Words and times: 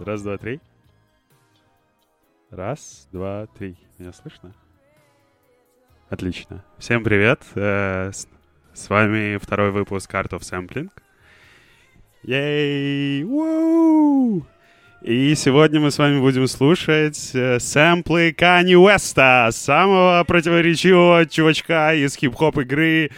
Раз, 0.00 0.22
два, 0.22 0.38
три. 0.38 0.60
Раз, 2.50 3.08
два, 3.12 3.46
три. 3.58 3.76
Меня 3.98 4.12
слышно? 4.12 4.52
Отлично. 6.08 6.64
Всем 6.78 7.02
привет. 7.04 7.42
Э, 7.54 8.10
С 8.12 8.28
с 8.74 8.90
вами 8.90 9.38
второй 9.38 9.70
выпуск 9.70 10.12
Art 10.14 10.30
of 10.30 10.40
Sampling. 10.40 10.90
Ей! 12.24 13.22
Уу! 13.24 14.44
И 15.00 15.34
сегодня 15.36 15.78
мы 15.78 15.92
с 15.92 15.98
вами 15.98 16.18
будем 16.18 16.48
слушать 16.48 17.30
э, 17.34 17.60
сэмплы 17.60 18.32
Кани 18.32 18.74
Уэста, 18.74 19.50
самого 19.52 20.24
противоречивого 20.24 21.26
чувачка 21.26 21.94
из 21.94 22.16
хип-хоп 22.16 22.58
игры 22.58 23.10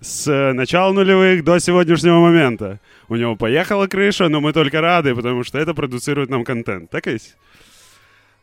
с 0.00 0.26
э, 0.26 0.52
начала 0.52 0.92
нулевых 0.92 1.44
до 1.44 1.60
сегодняшнего 1.60 2.18
момента. 2.18 2.80
У 3.08 3.16
него 3.16 3.36
поехала 3.36 3.86
крыша, 3.86 4.28
но 4.28 4.40
мы 4.40 4.52
только 4.52 4.80
рады, 4.80 5.14
потому 5.14 5.44
что 5.44 5.58
это 5.58 5.74
продуцирует 5.74 6.30
нам 6.30 6.44
контент. 6.44 6.90
Так 6.90 7.06
ведь? 7.06 7.36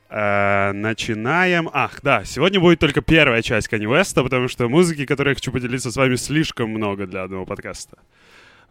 Э, 0.09 0.71
начинаем. 0.73 1.69
Ах, 1.71 2.01
да, 2.03 2.25
сегодня 2.25 2.59
будет 2.59 2.79
только 2.79 3.01
первая 3.01 3.41
часть 3.41 3.71
Уэста, 3.71 4.23
потому 4.23 4.49
что 4.49 4.67
музыки, 4.67 5.05
которой 5.05 5.29
я 5.29 5.35
хочу 5.35 5.51
поделиться 5.51 5.89
с 5.89 5.95
вами, 5.95 6.15
слишком 6.15 6.69
много 6.69 7.07
для 7.07 7.23
одного 7.23 7.45
подкаста. 7.45 7.97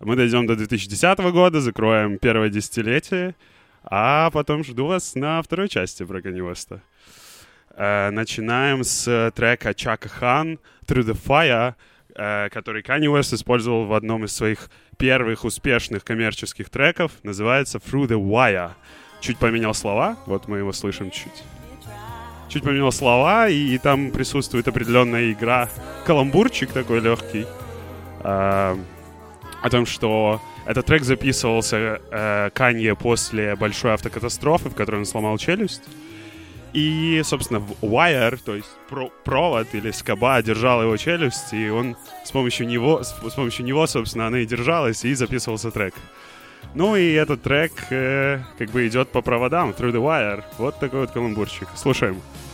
Мы 0.01 0.17
дойдем 0.17 0.47
до 0.47 0.55
2010 0.55 1.19
года, 1.33 1.61
закроем 1.61 2.19
первое 2.19 2.51
десятилетие, 2.51 3.35
а 3.83 4.31
потом 4.31 4.65
жду 4.65 4.87
вас 4.87 5.15
на 5.15 5.41
второй 5.43 5.69
части 5.69 6.05
про 6.05 6.19
Уэста. 6.19 6.83
Э, 7.75 8.11
начинаем 8.11 8.85
с 8.85 9.33
трека 9.35 9.73
Чака 9.73 10.09
Хан 10.09 10.59
«Through 10.87 11.05
the 11.05 11.19
Fire», 11.27 11.75
который 12.15 12.83
Kanye 12.83 13.07
West 13.07 13.35
использовал 13.35 13.87
в 13.87 13.95
одном 13.95 14.25
из 14.25 14.33
своих 14.33 14.71
первых 14.97 15.45
успешных 15.45 16.05
коммерческих 16.05 16.71
треков. 16.71 17.13
Называется 17.23 17.79
«Through 17.79 18.09
the 18.09 18.21
Wire». 18.21 18.73
Чуть 19.21 19.39
поменял 19.39 19.75
слова, 19.75 20.17
вот 20.27 20.49
мы 20.49 20.59
его 20.59 20.73
слышим 20.73 21.11
чуть. 21.11 21.45
Чуть 22.49 22.63
поменял 22.63 22.91
слова, 22.91 23.49
и, 23.49 23.75
и 23.75 23.79
там 23.79 24.11
присутствует 24.11 24.67
определенная 24.67 25.33
игра, 25.33 25.69
каламбурчик 26.05 26.73
такой 26.73 27.01
легкий, 27.01 27.47
э, 28.25 28.77
о 29.63 29.71
том, 29.71 29.87
что 29.87 30.41
этот 30.67 30.87
трек 30.87 31.05
записывался 31.05 32.01
э, 32.11 32.51
Канье 32.55 32.97
после 32.97 33.57
большой 33.57 33.93
автокатастрофы, 33.93 34.71
в 34.71 34.75
которой 34.75 34.97
он 34.97 35.05
сломал 35.05 35.39
челюсть. 35.39 35.83
И, 36.73 37.21
собственно, 37.25 37.63
wire, 37.83 38.39
то 38.45 38.55
есть 38.55 38.69
про- 38.89 39.11
провод 39.25 39.75
или 39.75 39.91
скоба 39.91 40.41
держал 40.43 40.83
его 40.83 40.97
челюсть, 40.97 41.53
и 41.53 41.69
он 41.69 41.97
с 42.25 42.31
помощью 42.31 42.67
него, 42.69 43.03
с, 43.03 43.09
с 43.09 43.35
помощью 43.35 43.65
него, 43.65 43.87
собственно, 43.87 44.27
она 44.27 44.39
и 44.41 44.47
держалась, 44.47 45.05
и 45.05 45.15
записывался 45.15 45.71
трек. 45.71 45.95
Ну 46.75 46.95
и 46.95 47.13
этот 47.13 47.43
трек 47.43 47.73
э, 47.91 48.41
как 48.59 48.71
бы 48.71 48.87
идет 48.87 49.09
по 49.11 49.23
проводам, 49.23 49.71
through 49.71 49.93
the 49.93 50.01
wire. 50.01 50.45
Вот 50.59 50.79
такой 50.79 51.01
вот 51.01 51.11
каламбурчик. 51.11 51.69
Слушаем. 51.75 52.15
Right 52.15 52.50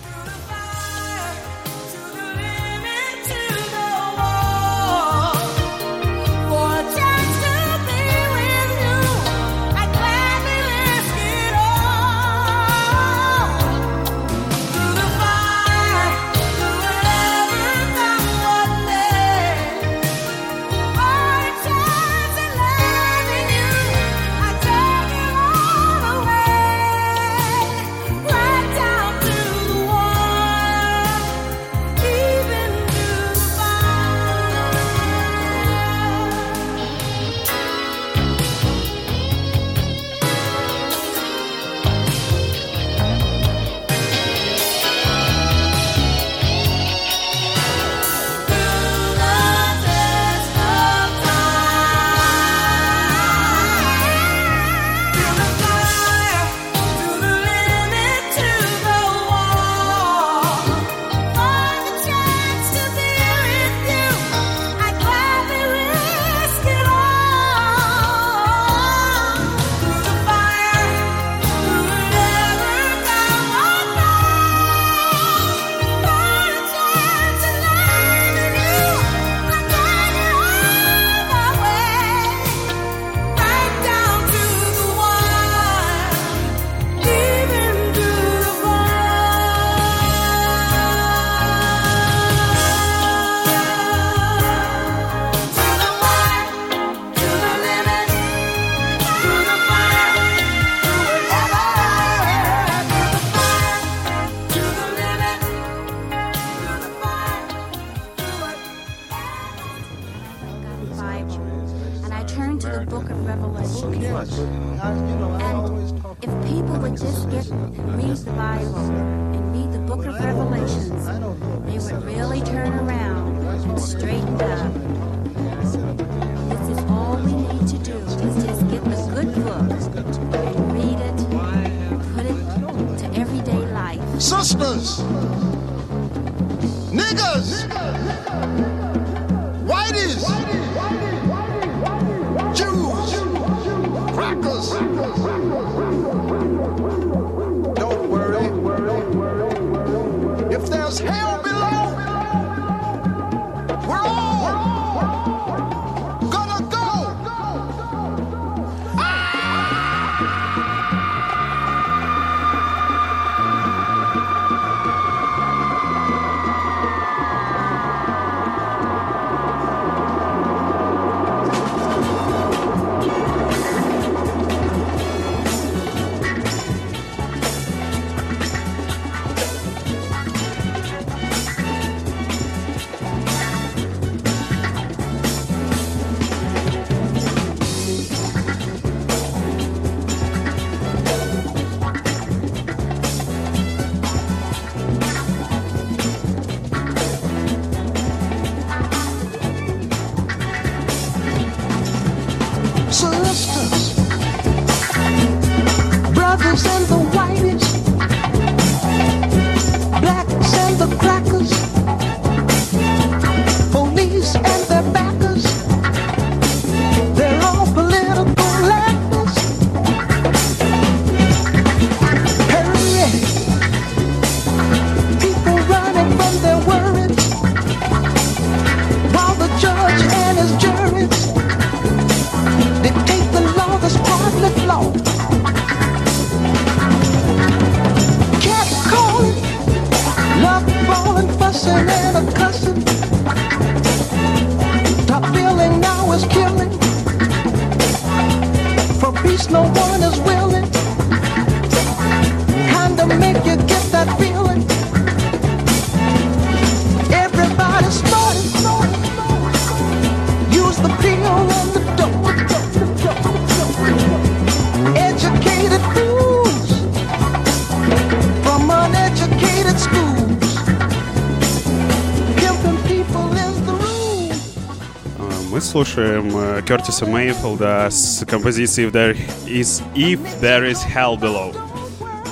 слушаем 275.77 276.33
э, 276.33 276.63
Кертиса 276.67 277.05
Мейфилда 277.05 277.89
с 277.91 278.25
композицией 278.25 278.89
if 278.89 278.93
there, 278.93 279.17
is, 279.47 279.83
«If 279.95 280.21
There 280.41 280.73
Is 280.73 280.79
Hell 280.91 281.21
Below». 281.21 281.55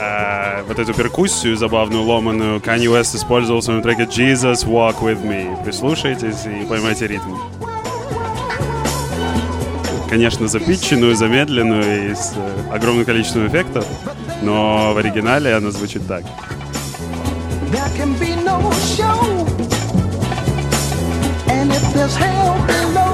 А, 0.01 0.65
вот 0.67 0.79
эту 0.79 0.95
перкуссию 0.95 1.55
забавную, 1.55 2.05
ломаную, 2.05 2.61
Kanye 2.61 2.87
West 2.87 3.15
использовал 3.15 3.61
в 3.61 3.65
своем 3.65 3.83
треке 3.83 4.05
«Jesus 4.05 4.65
Walk 4.65 5.01
With 5.03 5.23
Me». 5.23 5.63
Прислушайтесь 5.63 6.47
и 6.47 6.65
поймайте 6.65 7.07
ритм. 7.07 7.37
Конечно, 10.09 10.49
запитченную, 10.49 11.15
замедленную 11.15 12.13
и 12.13 12.15
с 12.15 12.33
э, 12.35 12.73
огромным 12.73 13.05
количеством 13.05 13.47
эффектов, 13.47 13.85
но 14.41 14.95
в 14.95 14.97
оригинале 14.97 15.55
она 15.55 15.71
звучит 15.71 16.07
так. 16.09 16.25
There's 21.95 22.17
hell 22.17 22.59
below 22.67 23.14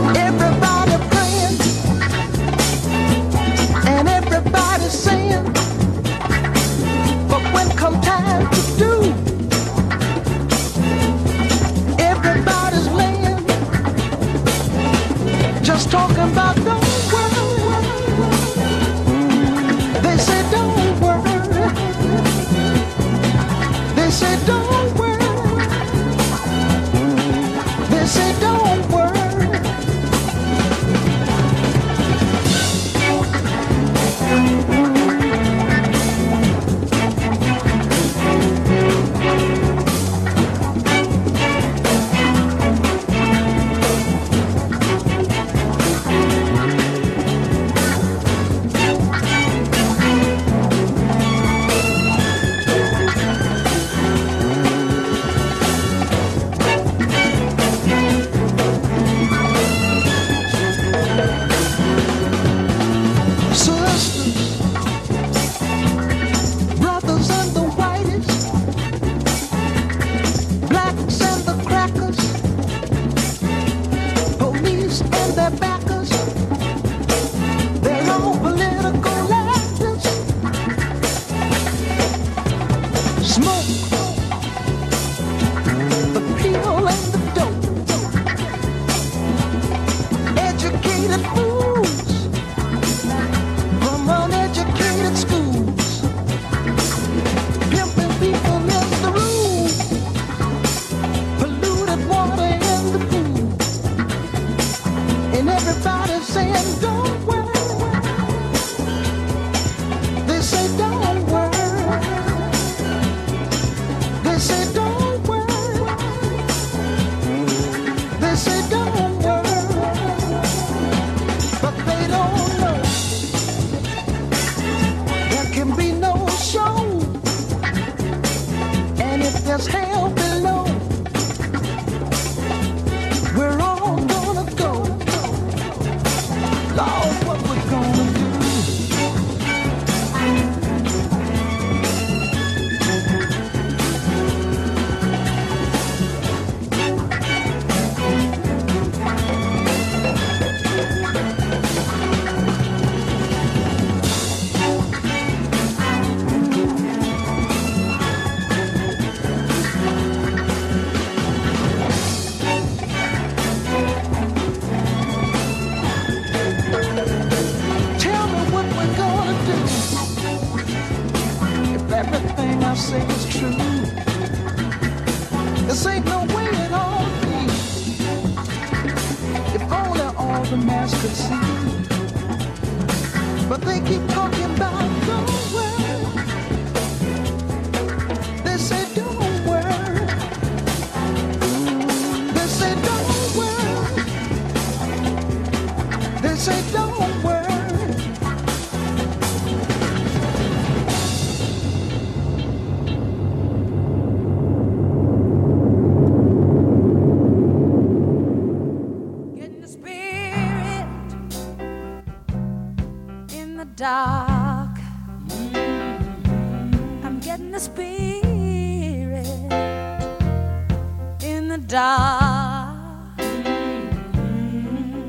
dark. 221.71 223.17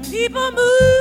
People 0.08 0.52
move. 0.52 0.91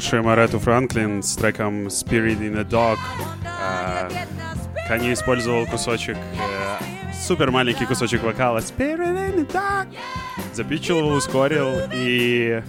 слушаем 0.00 0.26
Арету 0.26 0.58
Франклин 0.58 1.22
с 1.22 1.36
треком 1.36 1.86
Spirit 1.86 2.40
in 2.40 2.56
the 2.56 2.68
Dog. 2.68 2.98
А, 3.46 4.08
Канье 4.88 5.12
использовал 5.12 5.66
кусочек, 5.66 6.16
э, 6.16 7.12
супер 7.14 7.52
маленький 7.52 7.86
кусочек 7.86 8.24
вокала 8.24 8.58
Spirit 8.58 8.98
in 8.98 9.36
the 9.36 9.52
Dog. 9.52 9.86
Запичил, 10.52 11.06
ускорил 11.06 11.76
и 11.92 12.60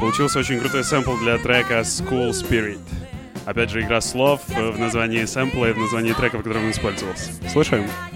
получился 0.00 0.40
очень 0.40 0.58
крутой 0.58 0.82
сэмпл 0.82 1.16
для 1.18 1.38
трека 1.38 1.78
School 1.82 2.30
Spirit. 2.30 2.80
Опять 3.46 3.70
же, 3.70 3.80
игра 3.82 4.00
слов 4.00 4.40
в 4.48 4.78
названии 4.80 5.24
сэмпла 5.26 5.66
и 5.66 5.72
в 5.72 5.78
названии 5.78 6.12
трека, 6.12 6.38
в 6.38 6.42
котором 6.42 6.64
он 6.64 6.72
использовался. 6.72 7.30
Слушаем. 7.52 7.86
Слушаем. 7.86 8.07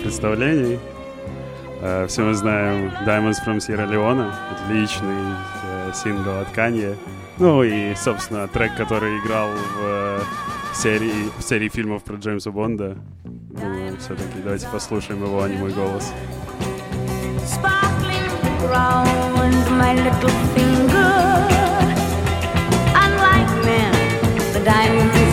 представлений. 0.00 0.78
Э, 1.80 2.06
все 2.08 2.22
мы 2.22 2.34
знаем 2.34 2.90
Diamonds 3.06 3.36
from 3.44 3.58
Sierra 3.58 3.88
Leone, 3.88 4.32
отличный 4.52 5.34
э, 5.64 5.92
сингл 5.94 6.38
от 6.40 6.48
Канье. 6.50 6.96
Ну 7.38 7.62
и, 7.62 7.94
собственно, 7.94 8.48
трек, 8.48 8.76
который 8.76 9.18
играл 9.18 9.48
в 9.48 9.82
э, 9.82 10.20
серии, 10.74 11.30
в 11.38 11.42
серии 11.42 11.68
фильмов 11.68 12.04
про 12.04 12.16
Джеймса 12.16 12.50
Бонда. 12.50 12.96
Ну, 13.24 13.96
все-таки 13.98 14.40
давайте 14.42 14.66
послушаем 14.68 15.22
его, 15.22 15.42
а 15.42 15.48
не 15.48 15.56
мой 15.56 15.72
голос. 15.72 16.12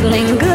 Linger. 0.07 0.46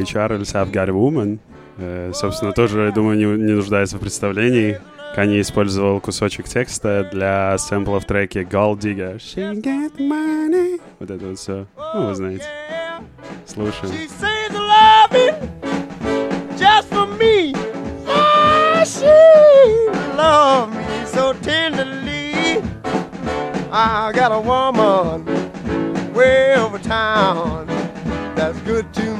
А, 0.00 0.02
это 0.02 0.06
Рэй 0.06 0.06
Чарльз 0.06 0.54
I've 0.54 0.72
Got 0.72 0.88
a 0.88 0.92
Woman. 0.92 1.38
Э, 1.78 2.12
собственно, 2.14 2.52
тоже, 2.52 2.80
я 2.80 2.90
думаю, 2.90 3.16
не, 3.16 3.24
не 3.24 3.52
нуждается 3.52 3.96
в 3.96 4.00
представлении. 4.00 4.80
Канье 5.14 5.40
использовал 5.40 6.00
кусочек 6.00 6.48
текста 6.48 7.08
для 7.10 7.58
сэмпла 7.58 8.00
в 8.00 8.04
треке 8.04 8.42
Gold 8.42 8.78
Digger. 8.78 9.16
She 9.16 9.60
got 9.60 9.96
money. 9.98 10.80
Вот 10.98 11.10
это 11.10 11.26
вот 11.26 11.38
все. 11.38 11.66
Ну, 11.94 12.06
вы 12.06 12.14
знаете. 12.14 12.44
Слушаем. 13.46 13.92
she 13.92 14.08
just 16.58 16.88
for 16.90 17.06
me. 17.18 17.54
Oh, 18.06 18.84
she 18.84 19.06
love 20.16 20.74
me 20.74 21.06
so 21.06 21.32
tenderly. 21.42 22.62
I 23.72 24.12
got 24.12 24.32
a 24.32 24.40
woman 24.40 25.24
way 26.12 26.54
over 26.56 26.78
town 26.78 27.66
that's 28.36 28.58
good 28.60 28.92
to 28.94 29.16
me. 29.16 29.19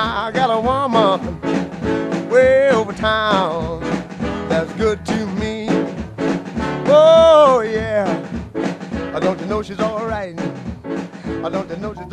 I 0.00 0.30
got 0.30 0.48
a 0.48 0.60
woman 0.60 1.40
way 2.30 2.70
over 2.70 2.92
town 2.92 3.80
that's 4.48 4.72
good 4.74 5.04
to 5.06 5.26
me. 5.26 5.66
Oh, 6.86 7.62
yeah. 7.66 8.06
Uh, 9.12 9.18
Don't 9.18 9.40
you 9.40 9.46
know 9.46 9.60
she's 9.60 9.80
all 9.80 10.06
right? 10.06 10.38
I 11.44 11.48
Don't 11.48 11.68
you 11.68 11.76
know 11.78 11.94
she's 11.94 12.07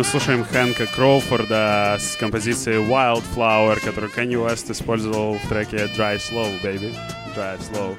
Временем 0.00 0.18
слушаем 0.18 0.44
Хэнка 0.44 0.86
Кроуфорда 0.86 1.98
с 2.00 2.16
композицией 2.16 2.78
Wildflower, 2.78 3.84
которую 3.84 4.10
Kanye 4.10 4.42
West 4.42 4.72
использовал 4.72 5.34
в 5.34 5.46
треке 5.46 5.76
Drive 5.94 6.22
Slow, 6.22 6.62
baby. 6.62 6.94
Drive 7.36 7.60
Slow. 7.70 7.98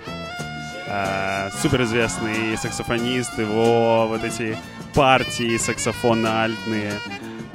А, 0.88 1.52
суперизвестный 1.62 2.58
саксофонист, 2.58 3.38
его 3.38 4.08
вот 4.08 4.24
эти 4.24 4.58
партии 4.96 5.58
саксофонно-альтные 5.58 6.94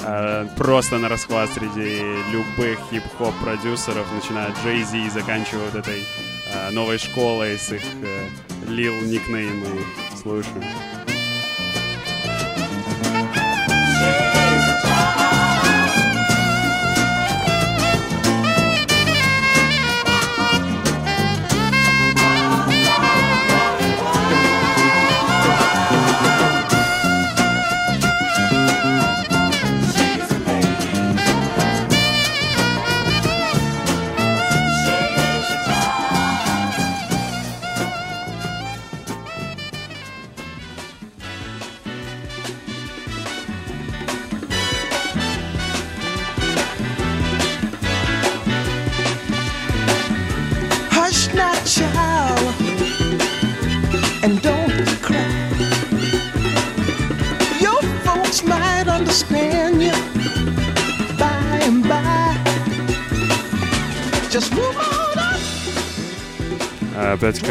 а, 0.04 0.46
просто 0.56 0.98
на 0.98 1.08
расхват 1.08 1.50
среди 1.50 2.02
любых 2.30 2.78
хип-хоп 2.92 3.34
продюсеров, 3.42 4.06
начиная 4.14 4.46
от 4.46 4.56
Jay-Z 4.64 4.96
и 4.96 5.10
заканчивая 5.10 5.64
вот 5.64 5.74
этой 5.74 6.04
а, 6.54 6.70
новой 6.70 6.98
школой 6.98 7.58
с 7.58 7.72
их 7.72 7.82
э, 7.82 8.28
лил 8.68 8.94
никнеймами. 8.94 9.82
Слушаем. 10.22 10.62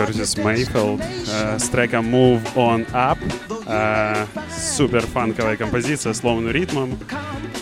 Кертис 0.06 0.38
Мейфилд 0.38 1.02
э, 1.28 1.58
с 1.58 1.68
треком 1.70 2.14
Move 2.14 2.42
On 2.54 2.86
Up. 2.92 3.18
Э, 3.66 4.26
Супер 4.56 5.02
фанковая 5.02 5.58
композиция 5.58 6.14
с 6.14 6.24
ломаным 6.24 6.52
ритмом. 6.52 6.98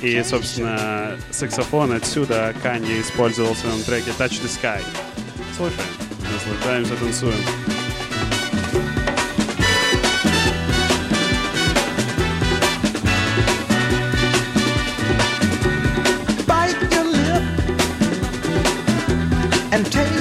И, 0.02 0.22
собственно, 0.24 1.18
саксофон 1.32 1.94
отсюда 1.94 2.54
Канье 2.62 3.00
использовал 3.00 3.54
в 3.54 3.58
своем 3.58 3.82
треке 3.84 4.12
Touch 4.12 4.42
the 4.44 4.50
Sky. 4.50 4.82
Слушаем, 5.56 5.88
наслаждаемся, 6.34 6.96
танцуем. 6.96 7.34
and 19.74 19.92
take 19.92 20.13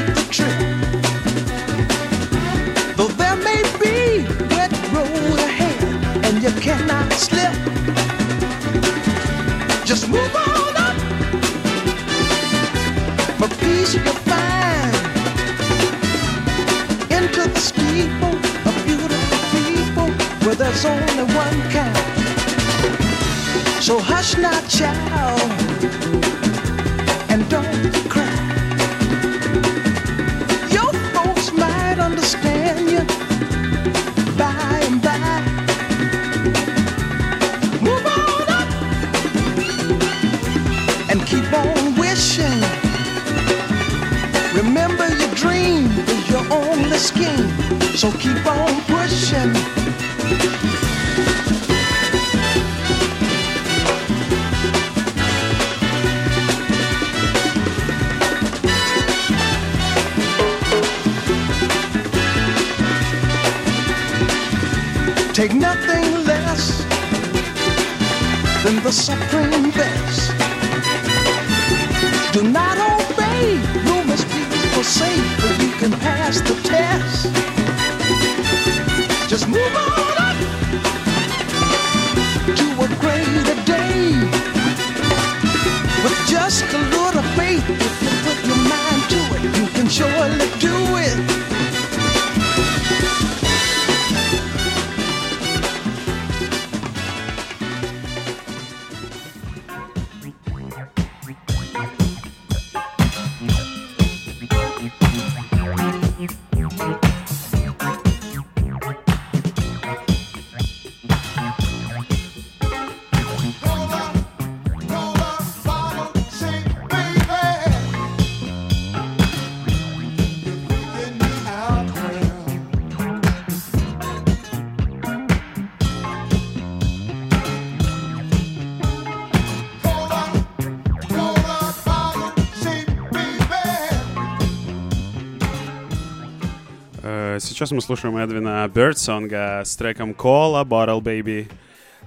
Сейчас 137.63 137.71
мы 137.71 137.81
слушаем 137.81 138.17
Эдвина 138.17 138.69
Бёрдсонга 138.75 139.63
с 139.65 139.77
треком 139.77 140.15
«Кола 140.15 140.65
Bottle 140.65 141.01
Baby». 141.01 141.49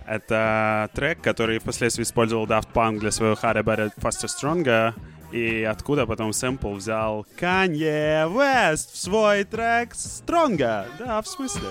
Это 0.05 0.89
трек, 0.93 1.21
который 1.21 1.59
впоследствии 1.59 2.03
использовал 2.03 2.45
Daft 2.45 2.73
Punk 2.73 2.99
для 2.99 3.09
своего 3.09 3.35
Harry 3.41 3.63
Barrett 3.63 3.93
Faster 3.95 4.27
Stronger, 4.27 4.93
и 5.31 5.63
откуда 5.63 6.05
потом 6.05 6.33
сэмпл 6.33 6.73
взял 6.73 7.25
Kanye 7.39 8.29
West 8.29 8.91
в 8.91 8.97
свой 8.97 9.45
трек 9.45 9.93
"Stronger" 9.93 10.87
Да, 10.99 11.21
в 11.21 11.27
смысле. 11.29 11.69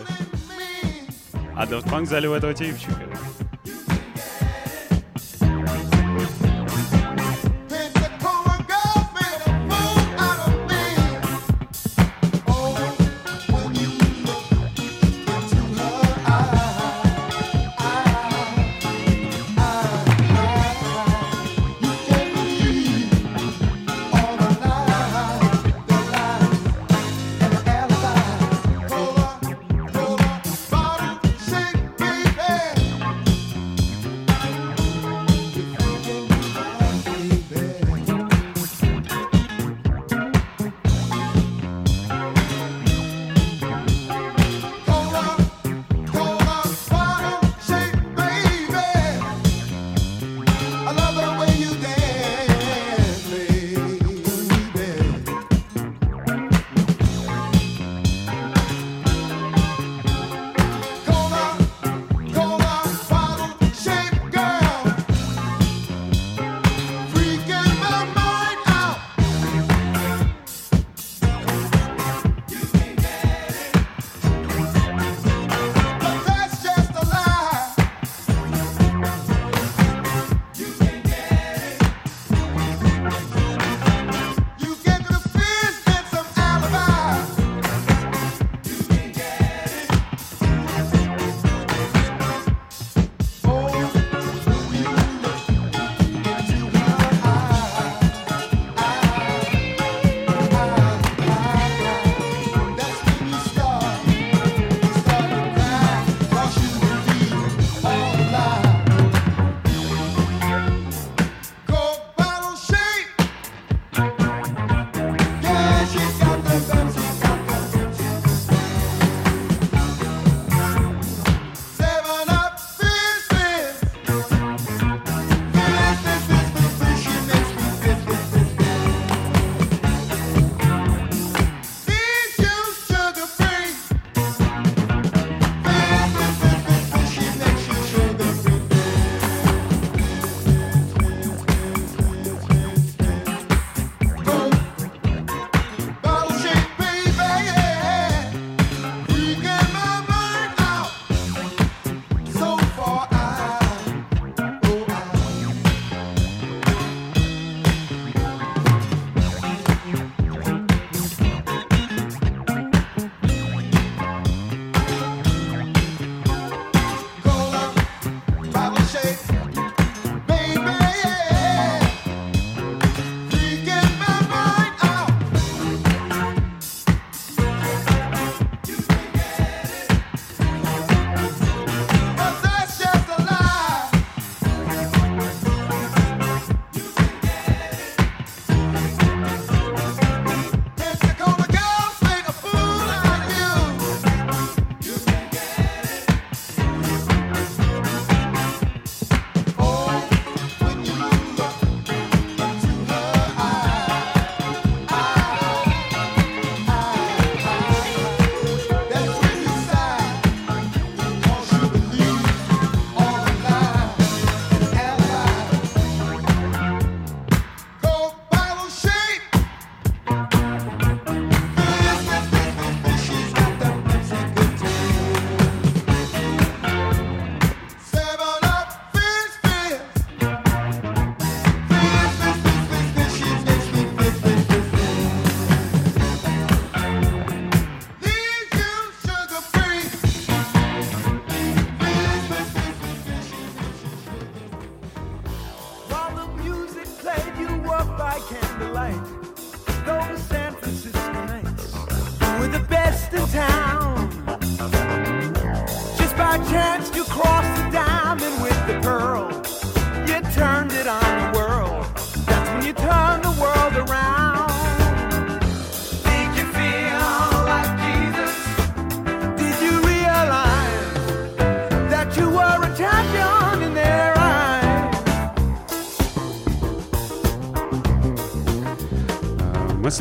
А 1.54 1.66
Daft 1.66 1.84
Punk 1.84 2.04
взяли 2.04 2.26
у 2.26 2.32
этого 2.32 2.54
типчика? 2.54 3.02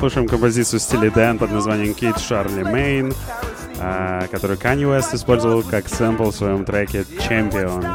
слушаем 0.04 0.28
композицию 0.28 0.82
в 0.82 0.84
стиле 0.84 1.10
Дэн 1.10 1.38
под 1.38 1.52
названием 1.52 1.94
«Kid 1.94 2.18
Charlie 2.18 2.70
Main», 2.70 3.16
которую 4.28 4.60
Kanye 4.60 4.84
West 4.84 5.16
использовал 5.16 5.64
как 5.64 5.88
сэмпл 5.88 6.30
в 6.30 6.36
своем 6.36 6.66
треке 6.66 7.06
«Champion». 7.20 7.86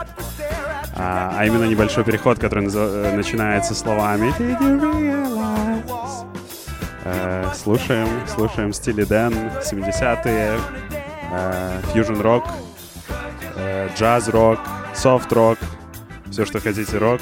А, 0.97 1.35
а 1.37 1.45
именно 1.45 1.65
небольшой 1.65 2.05
переход, 2.05 2.39
который 2.39 2.67
э, 2.67 3.15
начинается 3.15 3.75
словами 3.75 4.33
«Did 4.39 4.59
you 4.59 4.81
realize?» 4.81 6.27
э, 7.05 7.51
Слушаем, 7.55 8.09
слушаем 8.27 8.73
Стили 8.73 9.05
Дэн, 9.05 9.35
70-е, 9.61 10.59
э, 11.31 11.81
фьюжн-рок, 11.93 12.45
джаз-рок, 13.99 14.61
софт-рок, 14.95 15.59
все, 16.31 16.47
что 16.47 16.59
хотите, 16.59 16.97
рок. 16.97 17.21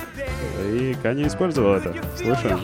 И 0.65 0.97
Каня 1.03 1.27
использовал 1.27 1.75
это. 1.75 1.93
Слушаем. 2.17 2.61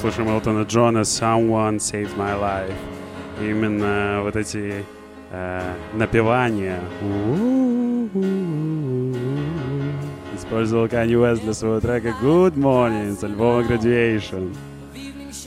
Слушаем 0.00 0.30
Элтона 0.30 0.62
Джона 0.62 1.00
«Someone 1.00 1.76
Saved 1.76 2.16
My 2.16 2.40
Life». 2.40 2.72
И 3.38 3.50
именно 3.50 4.20
вот 4.22 4.34
эти 4.34 4.82
э, 5.30 5.74
напевания 5.92 6.80
использовал 10.34 10.86
Kanye 10.86 11.16
West 11.16 11.42
для 11.42 11.52
своего 11.52 11.80
трека 11.80 12.14
«Good 12.22 12.54
Morning» 12.54 13.14
с 13.14 13.22
альбома 13.24 13.60
«Graduation». 13.60 14.56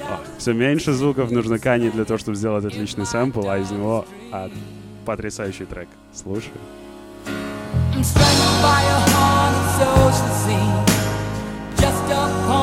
О, 0.02 0.20
все 0.38 0.54
меньше 0.54 0.94
звуков 0.94 1.32
нужно 1.32 1.56
Kanye 1.56 1.90
для 1.90 2.06
того, 2.06 2.20
чтобы 2.20 2.38
сделать 2.38 2.64
отличный 2.64 3.08
сэмпл, 3.08 3.50
а 3.50 3.58
из 3.58 3.72
него 3.72 4.06
а, 4.32 4.52
потрясающий 5.04 5.66
трек. 5.66 5.88
Слушай. 6.14 6.52
Just 11.76 12.10
a 12.12 12.63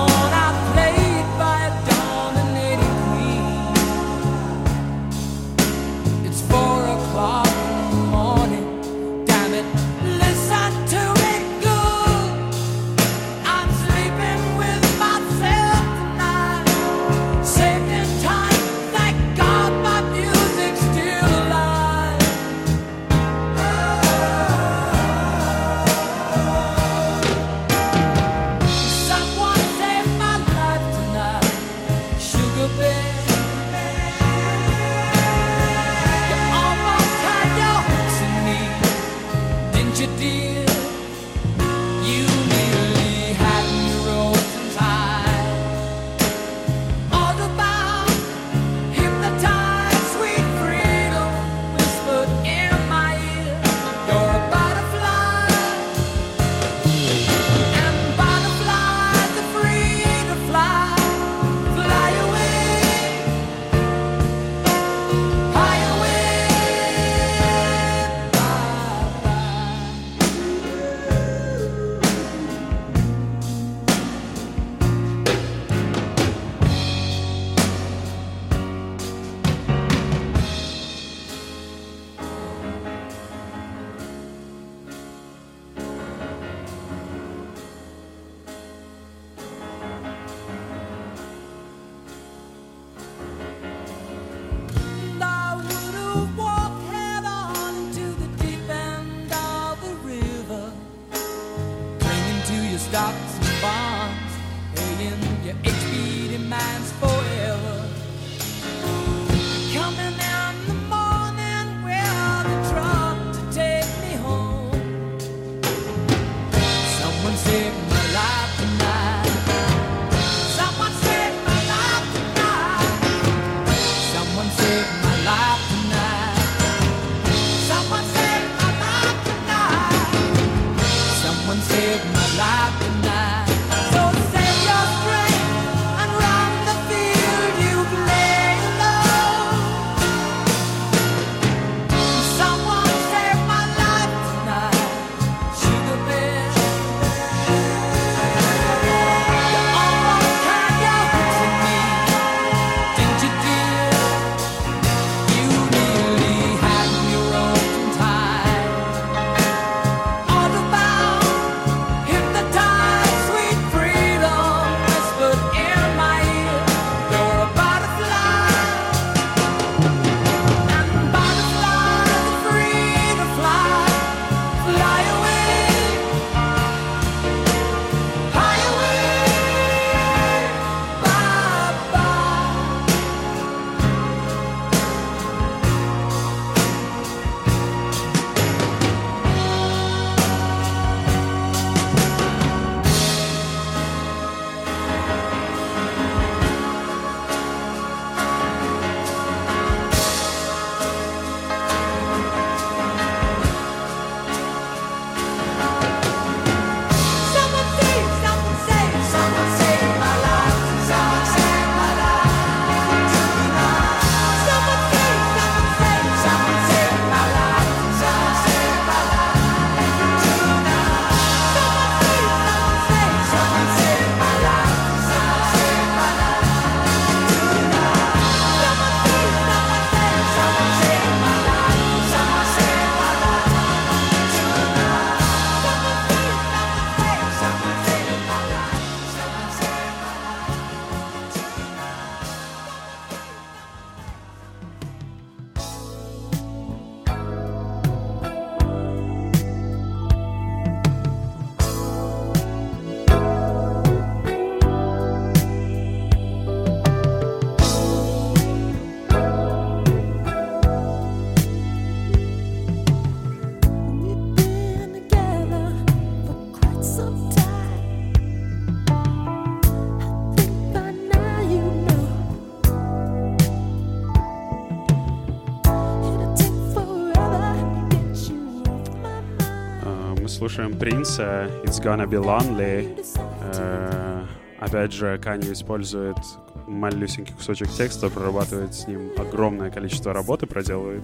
Принца 280.81 281.51
It's 281.63 281.79
Gonna 281.79 282.07
Be 282.07 282.19
Lonely. 282.19 283.05
Э, 283.43 284.25
Опять 284.61 284.93
же, 284.93 285.19
Канье 285.19 285.55
использует 285.55 286.19
малюсенький 286.67 287.35
кусочек 287.35 287.69
текста, 287.71 288.11
прорабатывает 288.11 288.75
с 288.75 288.87
ним 288.87 289.11
огромное 289.17 289.71
количество 289.71 290.13
работы, 290.13 290.47
проделывает. 290.47 291.03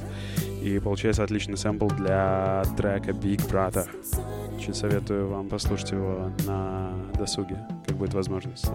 И 0.62 0.78
получается 0.78 1.24
отличный 1.24 1.56
сэмпл 1.56 1.88
для 1.88 2.64
трека 2.76 3.12
Big 3.12 3.38
Brother. 3.50 3.86
Очень 4.56 4.74
советую 4.74 5.28
вам 5.28 5.48
послушать 5.48 5.92
его 5.92 6.30
на 6.46 6.90
досуге, 7.18 7.58
как 7.86 7.96
будет 7.96 8.12
возможность. 8.12 8.66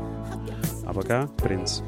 А 0.85 0.93
пока 0.93 1.27
Принц. 1.37 1.81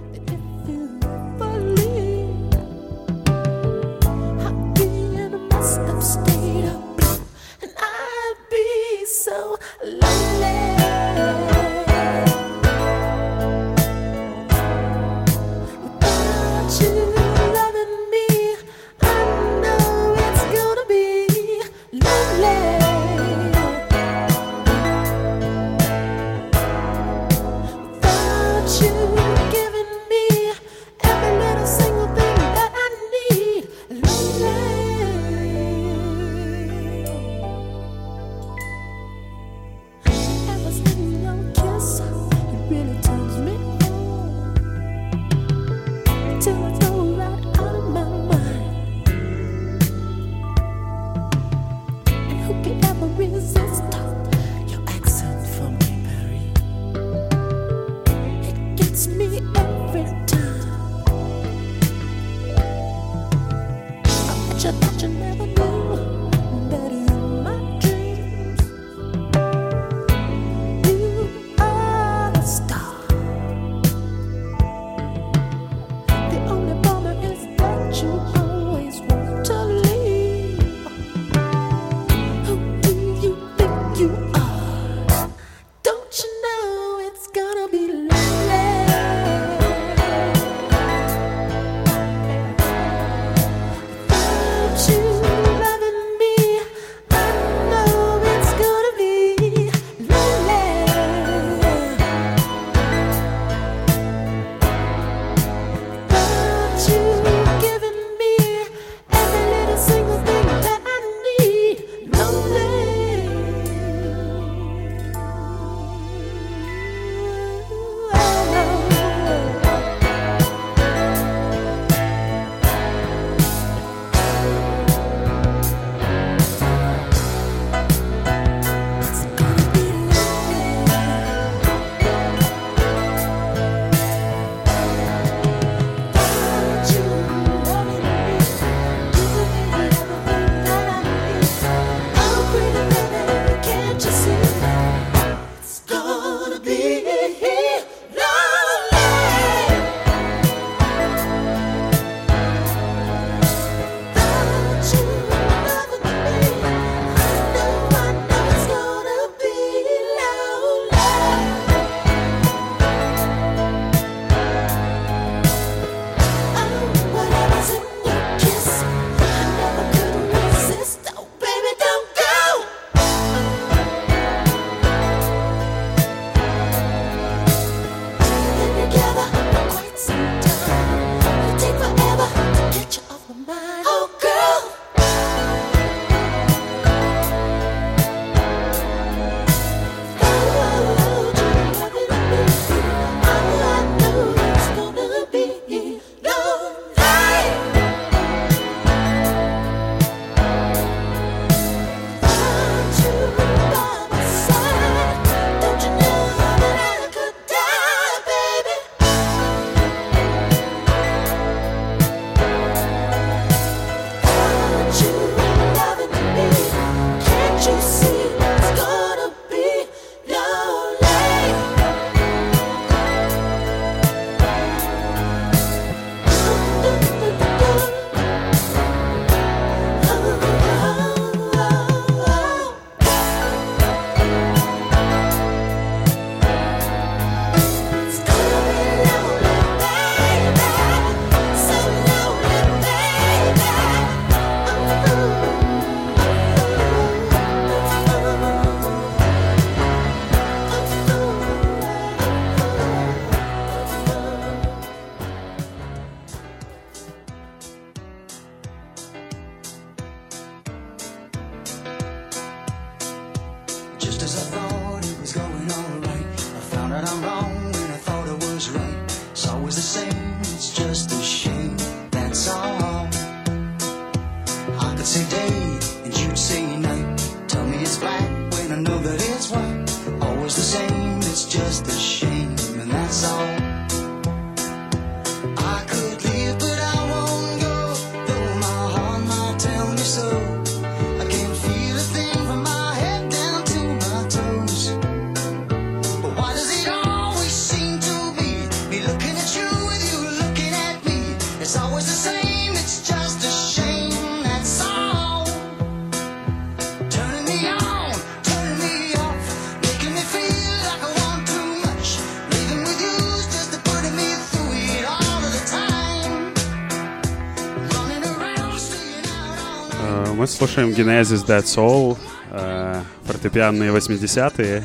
слушаем 320.63 320.91
Genesis 320.91 321.45
Dead 321.45 321.63
Soul, 321.63 322.17
э, 322.51 323.01
фортепианные 323.25 323.91
80-е. 323.91 324.81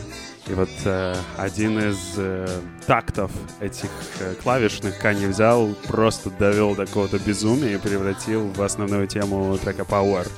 И 0.48 0.52
вот 0.52 0.70
э, 0.84 1.14
один 1.36 1.78
из 1.78 1.98
э, 2.16 2.48
тактов 2.84 3.30
этих 3.60 3.88
э, 4.18 4.34
клавишных 4.42 4.98
Канни 4.98 5.26
взял, 5.26 5.68
просто 5.86 6.30
довел 6.30 6.74
до 6.74 6.84
какого-то 6.84 7.20
безумия 7.20 7.74
и 7.74 7.78
превратил 7.78 8.48
в 8.48 8.60
основную 8.60 9.06
тему 9.06 9.56
трека 9.56 9.82
Power. 9.82 10.28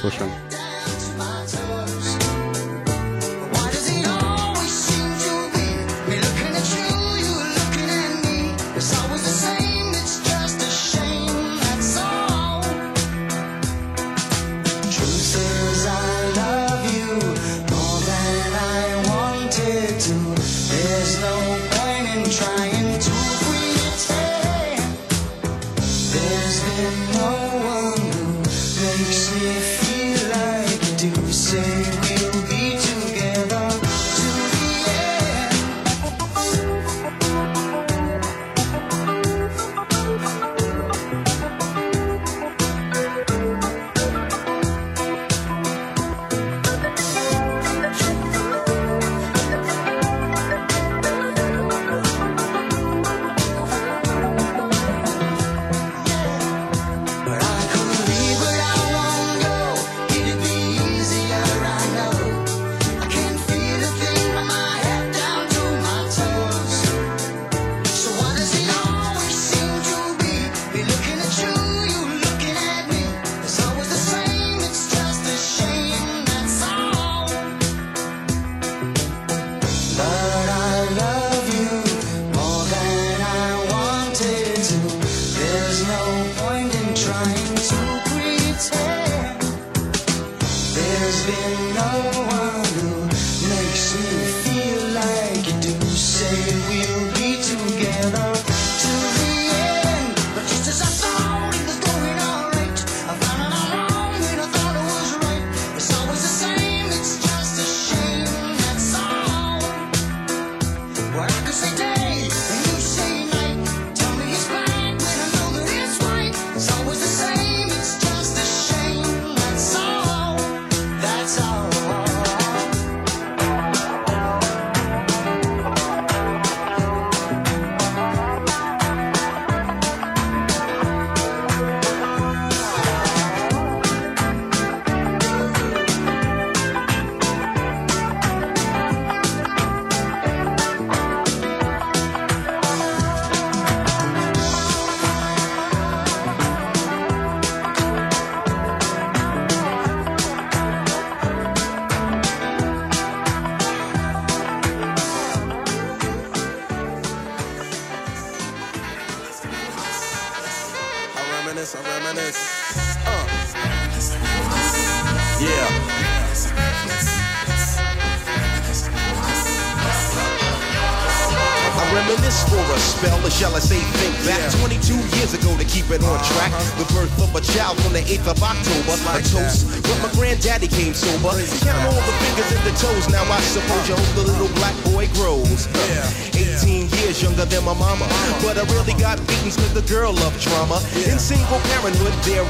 Слушаем. 0.00 0.30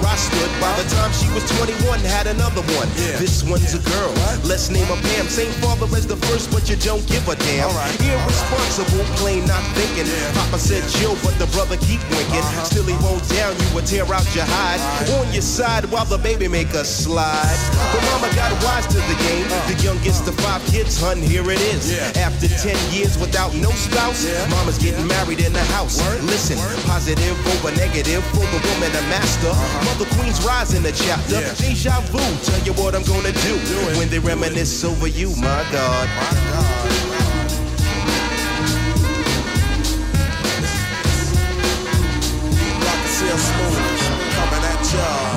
where 0.02 0.12
I 0.12 0.18
stood. 0.18 0.50
By 0.58 0.74
the 0.76 0.86
time 0.90 1.10
she 1.14 1.30
was 1.30 1.46
21, 1.58 2.00
had 2.00 2.26
another 2.26 2.62
one. 2.74 2.90
Yeah. 2.98 3.16
This 3.22 3.42
one's 3.46 3.74
a 3.74 3.82
girl. 3.86 4.10
What? 4.10 4.44
Let's 4.44 4.68
name 4.68 4.86
her 4.90 4.98
Pam. 5.14 5.26
Same 5.30 5.54
father 5.62 5.86
as 5.96 6.06
the 6.06 6.18
first, 6.28 6.50
but 6.50 6.68
you 6.68 6.76
don't 6.76 7.06
give 7.06 7.26
a 7.30 7.36
damn. 7.36 7.70
Right. 7.70 7.94
Irresponsible, 8.02 9.06
plain 9.22 9.46
not 9.46 9.62
thinking. 9.78 10.06
Yeah. 10.10 10.34
Papa 10.34 10.58
said 10.58 10.82
chill, 10.98 11.14
but 11.22 11.38
the 11.38 11.46
brother 11.54 11.78
keep 11.78 12.02
winking. 12.10 12.42
Uh-huh. 12.42 12.64
Still 12.66 12.84
he 12.84 12.98
won't 12.98 13.22
down, 13.30 13.54
you 13.54 13.68
would 13.74 13.86
tear 13.86 14.04
out 14.10 14.26
your 14.34 14.44
hide. 14.44 14.82
Right. 14.82 15.22
On 15.22 15.32
your 15.32 15.46
side 15.46 15.86
while 15.86 16.04
the 16.04 16.18
baby 16.18 16.48
make 16.48 16.74
a 16.74 16.84
slide. 16.84 17.56
But 17.94 18.02
mama 18.10 18.28
got 18.34 18.50
wise 18.66 18.86
to 18.90 18.98
the 18.98 19.18
game. 19.30 19.46
Uh-huh. 19.46 19.70
The 19.70 19.78
youngest 19.82 20.26
of 20.26 20.34
five 20.42 20.62
kids, 20.66 20.98
hun, 21.00 21.18
here 21.22 21.46
it 21.50 21.60
is. 21.70 21.94
Yeah. 21.94 22.26
After 22.26 22.46
yeah. 22.46 22.74
10 22.74 22.92
years 22.92 23.18
without 23.18 23.54
no 23.54 23.70
spouse, 23.70 24.26
yeah. 24.26 24.46
mama's 24.50 24.78
getting 24.78 25.06
married 25.06 25.40
in 25.40 25.52
the 25.52 25.64
house. 25.76 26.02
Word. 26.02 26.24
Listen, 26.24 26.58
Word. 26.58 26.78
positive 26.84 27.36
over 27.54 27.70
negative 27.76 28.24
for 28.34 28.46
the 28.50 28.60
woman, 28.72 28.90
a 28.90 29.02
master. 29.12 29.48
Uh-huh 29.52 29.91
the 29.98 30.06
queens 30.16 30.44
rise 30.44 30.74
in 30.74 30.82
the 30.82 30.92
chapter. 30.92 31.40
Yeah. 31.40 31.54
Deja 31.54 32.00
vu, 32.10 32.18
tell 32.44 32.60
you 32.66 32.72
what 32.74 32.94
I'm 32.94 33.04
gonna 33.04 33.32
do, 33.32 33.54
do 33.66 33.98
when 33.98 34.08
they 34.08 34.18
reminisce 34.18 34.84
over 34.84 35.06
you, 35.06 35.30
my 35.36 35.64
God. 35.72 36.08
My 36.08 36.30
God. 36.50 36.81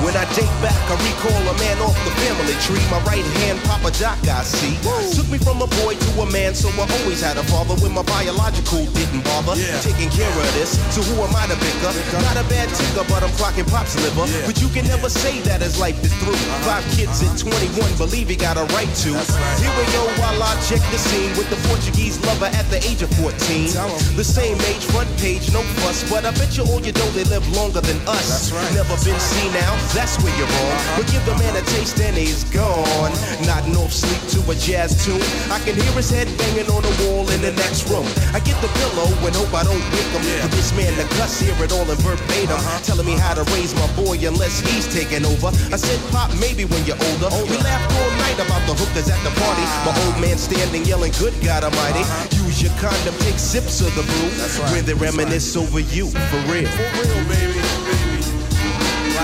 When 0.04 0.12
I 0.12 0.28
date 0.36 0.52
back, 0.60 0.76
I 0.92 0.94
recall 1.00 1.40
a 1.48 1.54
man 1.56 1.80
off 1.80 1.96
the 2.04 2.12
family 2.22 2.52
tree. 2.60 2.82
My 2.92 3.00
right 3.08 3.24
hand, 3.40 3.58
Papa 3.64 3.90
Doc, 3.96 4.20
I 4.28 4.44
see. 4.44 4.76
Took 5.16 5.28
me 5.32 5.38
from 5.38 5.62
a 5.64 5.68
boy 5.82 5.96
to 5.96 6.10
a 6.20 6.26
man, 6.30 6.54
so 6.54 6.68
I 6.76 6.84
always 7.00 7.24
had 7.24 7.36
a 7.40 7.44
father 7.48 7.74
when 7.80 7.92
my 7.92 8.04
biological 8.04 8.84
didn't 8.92 9.24
bother. 9.24 9.56
Taking 9.80 10.12
care 10.12 10.28
of 10.28 10.48
this, 10.54 10.76
so 10.92 11.00
who 11.00 11.24
am 11.24 11.32
I 11.34 11.48
to 11.48 11.56
pick 11.56 11.80
up? 11.88 11.96
Not 12.20 12.36
a 12.36 12.44
bad 12.52 12.68
ticker, 12.76 13.04
but 13.08 13.24
I'm 13.24 13.32
clocking 13.40 13.66
pop's 13.66 13.96
liver. 14.04 14.28
But 14.44 14.60
you 14.60 14.68
can 14.68 14.84
never 14.86 15.08
say 15.08 15.40
that 15.48 15.62
his 15.64 15.80
life 15.80 15.96
is 16.04 16.12
through. 16.20 16.36
Five 16.68 16.84
kids 16.92 17.24
at 17.24 17.32
21, 17.40 17.96
believe 17.96 18.28
he 18.28 18.36
got 18.36 18.60
a 18.60 18.68
right 18.76 18.92
to. 19.02 19.10
Here 19.16 19.74
we 19.74 19.84
go 19.96 20.04
while 20.20 20.36
I 20.42 20.52
check 20.68 20.84
the 20.92 21.00
scene 21.00 21.32
with 21.40 21.48
the 21.48 21.60
Portuguese 21.66 22.20
lover 22.28 22.52
at 22.52 22.68
the 22.68 22.78
age 22.84 23.00
of 23.00 23.10
14. 23.16 23.72
The 24.16 24.24
same 24.24 24.60
age, 24.68 24.84
front 24.92 25.08
page, 25.16 25.48
no 25.52 25.64
fuss, 25.80 26.04
but 26.08 26.24
I 26.28 26.30
bet 26.36 26.56
you 26.56 26.64
all 26.68 26.80
you 26.84 26.92
know 26.92 27.08
they 27.16 27.24
live 27.24 27.46
longer 27.56 27.80
than 27.80 27.96
us. 28.06 28.52
Never 28.76 28.96
been 29.00 29.18
seen 29.18 29.45
now, 29.52 29.76
that's 29.92 30.16
where 30.22 30.32
you're 30.38 30.48
wrong. 30.48 30.78
But 30.96 31.06
give 31.10 31.24
the 31.26 31.34
man 31.38 31.54
a 31.56 31.64
taste 31.76 32.00
and 32.00 32.16
he's 32.16 32.44
gone. 32.50 33.12
Nodding 33.46 33.76
off 33.76 33.92
sleep 33.92 34.22
to 34.34 34.40
a 34.50 34.54
jazz 34.54 35.04
tune. 35.04 35.22
I 35.52 35.58
can 35.62 35.74
hear 35.74 35.92
his 35.92 36.10
head 36.10 36.26
banging 36.38 36.70
on 36.70 36.82
the 36.82 36.94
wall 37.04 37.28
in 37.30 37.40
the 37.42 37.52
next 37.52 37.88
room. 37.90 38.06
I 38.32 38.40
get 38.40 38.58
the 38.62 38.70
pillow 38.80 39.08
and 39.26 39.34
hope 39.36 39.52
I 39.54 39.62
don't 39.64 39.82
wake 39.92 40.12
him. 40.14 40.22
For 40.42 40.50
this 40.56 40.72
man 40.74 40.92
to 40.98 41.06
cuss, 41.16 41.38
hear 41.38 41.54
it 41.62 41.72
all 41.72 41.86
in 41.86 41.98
verbatim. 42.00 42.56
Uh-huh. 42.56 42.82
Telling 42.82 43.06
me 43.06 43.16
how 43.18 43.34
to 43.34 43.44
raise 43.54 43.74
my 43.74 43.88
boy 43.94 44.16
unless 44.26 44.60
he's 44.60 44.86
taking 44.88 45.24
over. 45.24 45.48
I 45.72 45.76
said, 45.76 45.98
Pop, 46.10 46.30
maybe 46.40 46.64
when 46.64 46.82
you're 46.86 47.00
older. 47.14 47.30
We 47.46 47.58
laughed 47.60 47.90
all 47.92 48.12
night 48.22 48.38
about 48.40 48.62
the 48.66 48.74
hookers 48.74 49.08
at 49.10 49.20
the 49.22 49.32
party. 49.38 49.64
Ah. 49.64 49.90
My 49.90 49.94
old 50.06 50.16
man 50.20 50.38
standing 50.38 50.84
yelling, 50.84 51.12
Good 51.18 51.34
God 51.44 51.64
Almighty. 51.64 52.02
Uh-huh. 52.02 52.46
Use 52.46 52.62
your 52.62 52.72
condom, 52.80 53.14
take 53.20 53.38
sips 53.38 53.80
of 53.80 53.92
the 53.94 54.02
brew. 54.02 54.30
When 54.72 54.84
they 54.84 54.94
reminisce 54.94 55.56
over 55.56 55.80
you, 55.80 56.08
for 56.10 56.40
real. 56.50 56.68
For 56.68 56.88
real, 57.02 57.24
baby. 57.28 58.05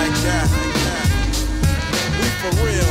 Like 0.03 0.19
that. 0.27 0.51
We 2.19 2.27
for 2.43 2.51
real. 2.59 2.91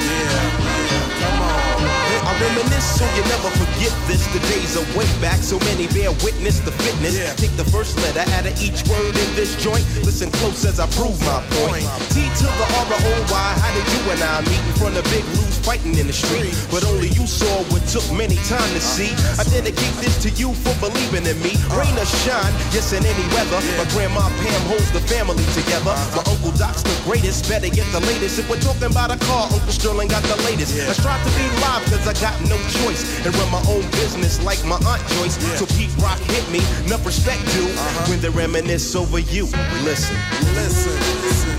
Yeah, 0.00 0.40
yeah. 0.40 1.20
Come 1.20 1.36
on. 1.44 1.84
I 2.24 2.32
reminisce 2.40 2.96
so 2.96 3.04
you 3.12 3.20
never 3.28 3.52
forget 3.52 3.92
this. 4.08 4.24
The 4.32 4.40
days 4.48 4.72
are 4.80 4.88
way 4.96 5.04
back, 5.20 5.44
so 5.44 5.58
many 5.68 5.86
bear 5.88 6.16
witness 6.24 6.60
the 6.60 6.72
fitness. 6.72 7.18
Yeah. 7.20 7.36
Take 7.36 7.52
the 7.60 7.68
first 7.68 8.00
letter 8.00 8.24
out 8.32 8.48
of 8.48 8.56
each 8.56 8.88
word 8.88 9.12
in 9.12 9.30
this 9.36 9.52
joint. 9.62 9.84
Listen 10.00 10.30
close 10.40 10.64
as 10.64 10.80
I 10.80 10.88
prove 10.96 11.20
my 11.28 11.44
point. 11.60 11.84
T 12.16 12.24
to 12.24 12.48
the 12.48 12.66
R 12.80 12.88
O 12.88 13.12
Y. 13.28 13.48
How 13.60 13.70
did 13.76 13.84
you 13.92 14.00
and 14.16 14.22
I 14.24 14.40
meet 14.48 14.64
in 14.64 14.72
front 14.80 14.96
of 14.96 15.04
Big 15.12 15.28
Lou's 15.36 15.53
fighting 15.64 15.96
in 15.96 16.06
the 16.06 16.12
street? 16.12 16.52
But 16.68 16.84
only 16.84 17.08
you 17.16 17.26
saw 17.26 17.64
what 17.72 17.80
took 17.88 18.04
many 18.12 18.36
time 18.44 18.68
to 18.76 18.80
see. 18.80 19.10
I 19.40 19.44
dedicate 19.48 19.96
this 20.04 20.20
to 20.22 20.30
you 20.36 20.52
for 20.52 20.76
believing 20.78 21.24
in 21.24 21.40
me. 21.40 21.56
Rain 21.72 21.96
or 21.96 22.04
shine, 22.04 22.52
yes 22.70 22.92
in 22.92 23.00
any 23.00 23.26
weather. 23.32 23.58
My 23.80 23.88
grandma 23.96 24.28
Pam 24.44 24.62
holds 24.68 24.92
the 24.92 25.00
family 25.08 25.42
together. 25.56 25.96
My 26.12 26.22
uncle 26.28 26.52
Doc's 26.60 26.84
the 26.84 26.94
greatest. 27.08 27.48
Better 27.48 27.72
get 27.72 27.88
the 27.96 28.04
latest. 28.04 28.38
If 28.38 28.46
we're 28.52 28.60
talking 28.60 28.92
about 28.92 29.10
a 29.10 29.18
car, 29.24 29.48
Uncle 29.48 29.72
Sterling 29.72 30.08
got 30.12 30.22
the 30.28 30.36
latest. 30.44 30.76
I 30.76 30.92
strive 30.92 31.24
to 31.24 31.32
be 31.32 31.46
live 31.64 31.82
cause 31.88 32.04
I 32.04 32.14
got 32.20 32.36
no 32.44 32.60
choice. 32.84 33.02
And 33.24 33.32
run 33.34 33.50
my 33.50 33.64
own 33.72 33.82
business 33.96 34.44
like 34.44 34.60
my 34.68 34.76
Aunt 34.84 35.02
Joyce. 35.16 35.40
So 35.56 35.64
Pete 35.74 35.94
Rock 36.04 36.20
hit 36.28 36.44
me, 36.52 36.60
enough 36.84 37.04
respect 37.08 37.40
due. 37.56 37.64
Uh-huh. 37.64 38.10
When 38.12 38.20
they 38.20 38.28
reminisce 38.28 38.94
over 38.94 39.18
you. 39.18 39.48
Listen. 39.80 40.16
Listen, 40.52 40.92
listen. 41.24 41.56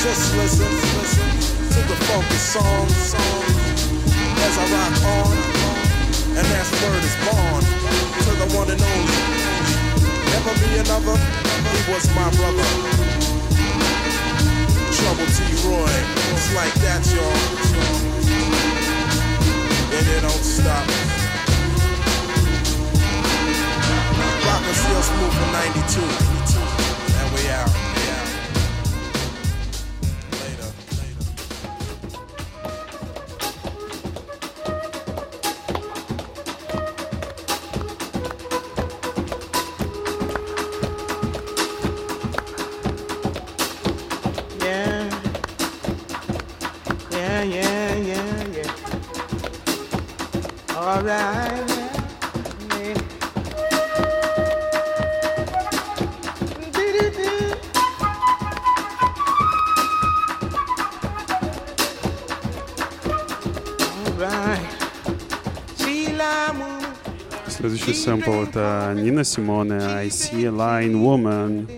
Just 0.00 0.34
listen, 0.36 0.70
listen 0.96 1.39
to 1.70 1.80
the 1.86 1.96
focus 2.10 2.42
song, 2.42 2.88
song. 2.88 3.44
As 4.42 4.58
I 4.58 4.64
rock 4.74 4.96
on, 5.06 5.36
and 6.36 6.46
that's 6.50 6.70
word 6.82 7.04
is 7.04 7.16
born 7.26 7.62
to 8.24 8.32
the 8.42 8.48
one 8.58 8.70
and 8.70 8.82
only. 8.82 9.20
Never 10.34 10.52
be 10.58 10.70
another. 10.82 11.16
He 11.70 11.92
was 11.92 12.06
my 12.14 12.28
brother. 12.38 12.66
Trouble 14.98 15.28
T. 15.30 15.38
Roy. 15.62 15.94
It's 16.34 16.54
like 16.54 16.74
that, 16.82 17.02
y'all. 17.14 18.09
Следующий 67.90 68.04
сэмпл 68.04 68.42
это 68.44 68.92
Нина 68.94 69.24
Симоне 69.24 69.74
I 69.74 70.06
See 70.10 70.44
a 70.44 70.50
Line 70.50 70.92
Woman, 70.92 71.68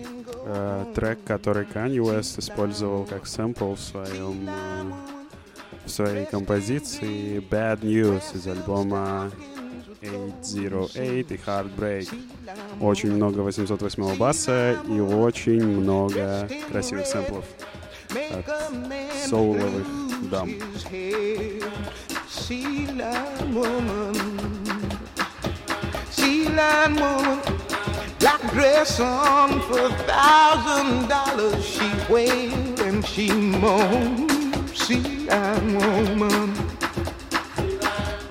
э, 0.45 0.85
трек, 0.93 1.17
который 1.25 1.65
Kanye 1.65 1.97
West 1.97 2.39
использовал 2.39 3.05
как 3.05 3.25
сэмпл 3.25 3.73
в 3.73 3.79
своем 3.79 4.47
э, 4.47 4.91
в 5.85 5.89
своей 5.89 6.27
композиции 6.27 7.39
Bad 7.49 7.79
News 7.79 8.35
из 8.35 8.45
альбома 8.45 9.31
808 10.03 11.01
и 11.01 11.23
Heartbreak. 11.23 12.15
Очень 12.79 13.13
много 13.13 13.39
808 13.39 14.15
баса 14.15 14.77
и 14.87 14.99
очень 14.99 15.65
много 15.65 16.47
красивых 16.69 17.07
сэмплов 17.07 17.45
от 18.11 18.45
соуловых 19.27 19.87
дам. 20.29 20.51
Sheila 22.29 23.13
woman, 23.53 24.32
Sheila 26.53 26.87
woman, 26.89 27.41
black 28.19 28.39
dress 28.51 28.99
on 28.99 29.59
for 29.61 29.87
a 29.87 29.89
thousand 30.05 31.07
dollars. 31.09 31.65
She 31.65 31.91
wailed 32.07 32.79
and 32.79 33.03
she 33.03 33.31
moaned. 33.31 34.29
Sheila 34.71 35.59
woman, 35.65 36.53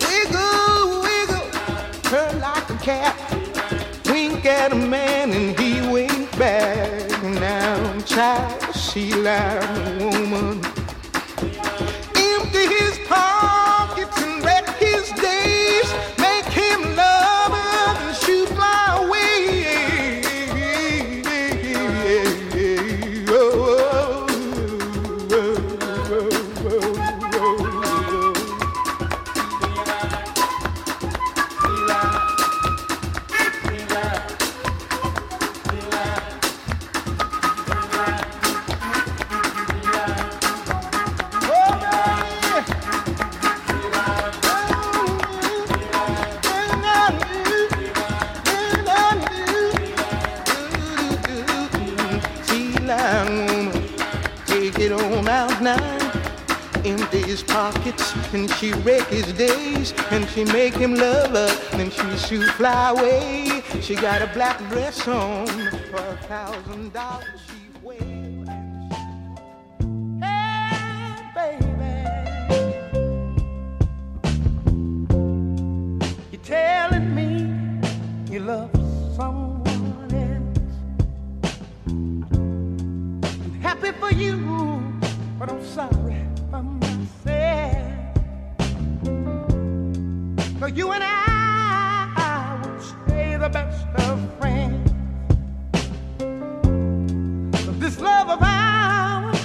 wiggle, 0.07 1.03
wiggle, 1.03 1.49
her 2.12 2.39
like 2.41 2.70
a 2.70 2.79
cat. 2.81 3.16
Wink 4.07 4.47
at 4.47 4.73
a 4.73 4.77
man 4.77 5.33
and 5.33 5.59
he 5.59 5.81
winked 5.91 6.39
back. 6.39 7.25
Now, 7.25 7.99
child, 8.03 8.77
Sheila 8.77 9.59
woman 9.99 10.61
empty 12.14 12.66
his 12.68 13.01
pockets 13.09 13.41
she 60.35 60.45
make 60.45 60.74
him 60.74 60.95
love 60.95 61.30
her, 61.30 61.49
then 61.76 61.91
she 61.91 62.16
shoot 62.16 62.49
fly 62.53 62.91
away. 62.91 63.62
She 63.80 63.95
got 63.95 64.22
a 64.22 64.26
black 64.28 64.59
dress 64.70 65.07
on 65.07 65.47
for 65.47 65.97
a 65.97 66.16
thousand 66.26 66.93
dollars. 66.93 67.41
She 67.47 67.55
wave. 67.83 68.49
Hey, 70.22 71.16
baby, 71.35 72.09
you 76.30 76.39
telling 76.39 77.14
me 77.14 77.47
you 78.33 78.41
love 78.41 78.70
someone 79.14 80.14
else? 80.14 80.76
I'm 81.87 83.61
happy 83.61 83.93
for 83.93 84.11
you, 84.12 84.83
but 85.39 85.51
I'm 85.51 85.64
sorry. 85.66 86.02
you 90.75 90.91
and 90.93 91.03
I 91.05 92.59
would 92.62 92.83
stay 92.83 93.37
the 93.37 93.49
best 93.49 93.87
of 94.09 94.18
friends. 94.39 94.91
This 97.79 98.01
love 98.01 98.29
of 98.31 98.39
ours 98.41 99.39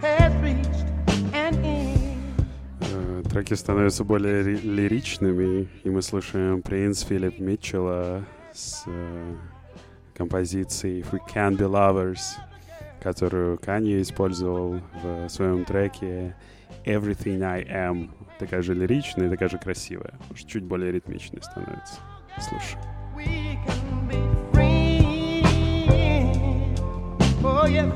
has 0.00 0.32
reached 0.42 0.86
an 1.34 1.34
end. 1.34 1.88
Э, 2.80 3.22
треки 3.30 3.54
становятся 3.54 4.04
более 4.04 4.42
лиричными, 4.42 5.68
и 5.84 5.90
мы 5.90 6.02
слушаем 6.02 6.60
принц 6.62 7.02
Филипп 7.02 7.38
Митчелла 7.38 8.24
с 8.52 8.84
э, 8.86 9.36
композицией 10.14 11.00
«If 11.00 11.12
We 11.12 11.20
Can 11.32 11.56
Be 11.56 11.66
Lovers», 11.66 12.36
которую 13.00 13.58
Канье 13.58 14.02
использовал 14.02 14.80
в 15.02 15.28
своем 15.28 15.64
треке 15.64 16.34
«Everything 16.84 17.42
I 17.42 17.62
Am» 17.62 18.10
такая 18.38 18.62
же 18.62 18.74
лиричная 18.74 19.26
и 19.26 19.30
такая 19.30 19.48
же 19.48 19.58
красивая. 19.58 20.14
Уж 20.30 20.44
чуть 20.44 20.64
более 20.64 20.92
ритмичной 20.92 21.42
становится. 21.42 22.00
Слушай. 22.40 22.78
Oh, 27.40 27.66
yes, 27.66 27.88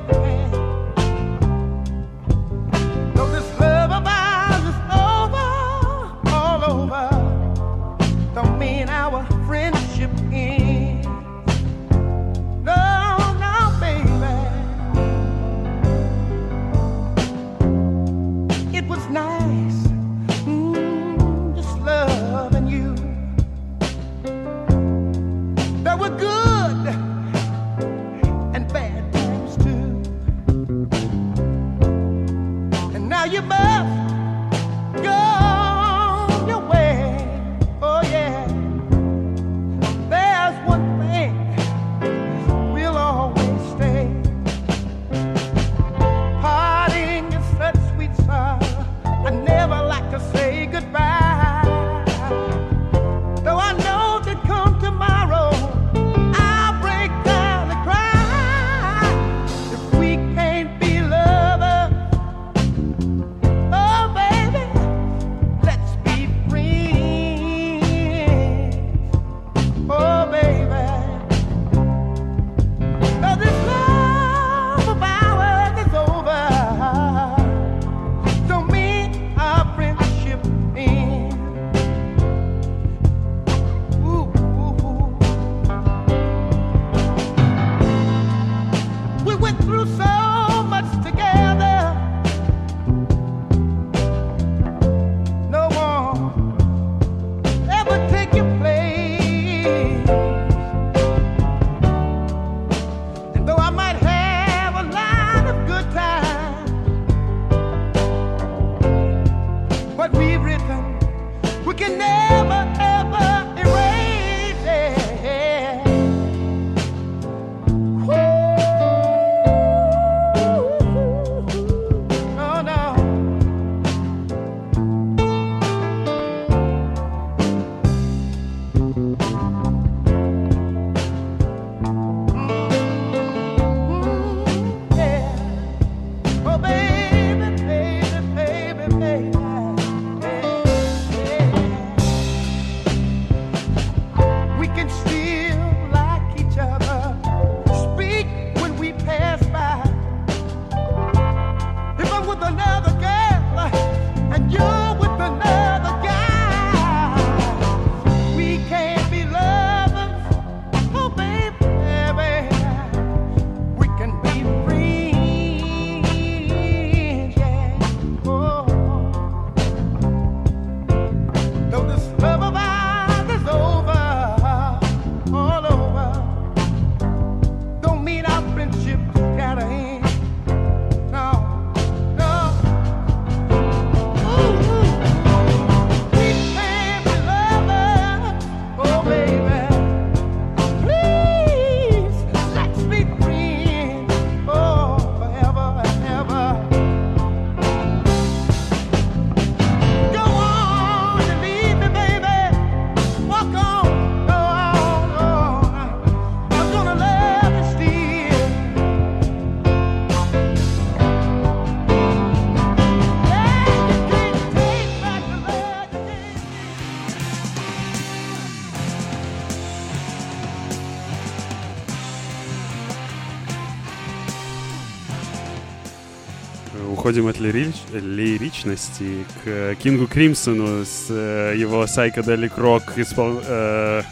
переходим 227.13 227.27
от 227.27 227.39
лирич... 227.41 227.75
лиричности 227.93 229.27
к 229.45 229.75
Кингу 229.83 230.07
Кримсону 230.07 230.85
с 230.85 231.07
э, 231.11 231.55
его 231.57 231.85
psychedelic 231.85 232.53
рок 232.57 232.97
испол... 232.97 233.41
э, 233.45 234.03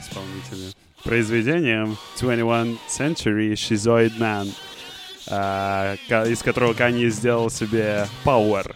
исполнителем 0.00 0.72
произведением 1.04 1.96
21 2.18 2.78
Century 2.88 3.52
Shizoid 3.52 4.18
Man, 4.18 4.52
э, 5.28 6.30
из 6.30 6.42
которого 6.42 6.74
Канье 6.74 7.10
сделал 7.10 7.50
себе 7.50 8.06
Power. 8.24 8.74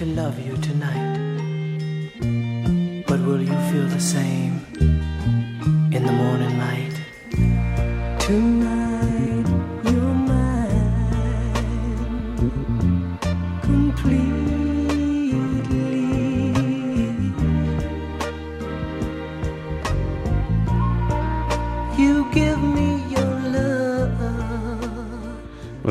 to 0.00 0.06
love 0.06 0.38
you 0.40 0.56
tonight. 0.56 1.18
But 3.06 3.20
will 3.20 3.42
you 3.42 3.58
feel 3.70 3.86
the 3.86 4.00
same 4.00 4.64
in 5.92 6.02
the 6.06 6.12
morning 6.12 6.58
light? 6.58 6.89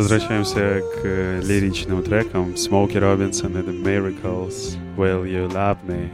возвращаемся 0.09 0.81
к 0.81 1.05
э, 1.05 1.39
лиричным 1.43 2.01
трекам. 2.01 2.57
Смоки 2.57 2.97
Робинсон 2.97 3.55
и 3.57 3.61
The 3.61 3.83
Miracles 3.83 4.75
Will 4.97 5.23
You 5.23 5.47
Love 5.51 5.77
Me? 5.85 6.09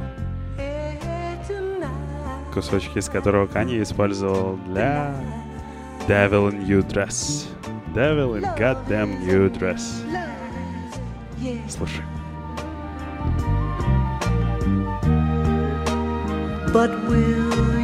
Кусочки 2.54 2.98
из 2.98 3.08
которого 3.08 3.48
Канье 3.48 3.82
использовал 3.82 4.58
для 4.68 5.16
Devil 6.10 6.52
in 6.52 6.68
New 6.68 6.82
Dress. 6.82 7.48
Devil 7.94 8.38
in 8.38 8.44
Goddamn 8.58 9.26
New 9.26 9.50
Dress. 9.50 10.04
Слушай. 11.70 12.04
But 16.74 16.92
will 17.08 17.75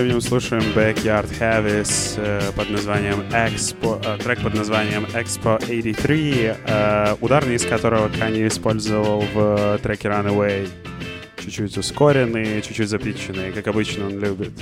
временем 0.00 0.20
слушаем 0.22 0.62
Backyard 0.74 1.28
Heavis 1.38 2.14
э, 2.16 2.52
под 2.56 2.70
названием 2.70 3.20
Expo, 3.32 4.00
э, 4.02 4.16
трек 4.22 4.40
под 4.40 4.54
названием 4.54 5.04
Expo 5.04 5.58
83, 5.60 6.54
э, 6.66 7.16
ударный 7.20 7.56
из 7.56 7.66
которого 7.66 8.08
Kanye 8.08 8.48
использовал 8.48 9.20
в 9.34 9.78
треке 9.82 10.08
Runaway. 10.08 10.68
Чуть-чуть 11.36 11.76
ускоренный, 11.76 12.62
чуть-чуть 12.62 12.88
запиченный, 12.88 13.52
как 13.52 13.66
обычно 13.66 14.06
он 14.06 14.18
любит. 14.18 14.52